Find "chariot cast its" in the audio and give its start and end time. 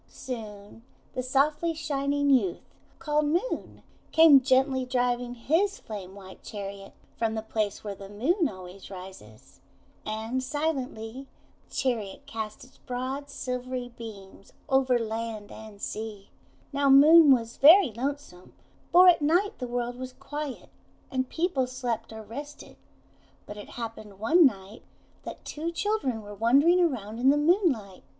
11.75-12.79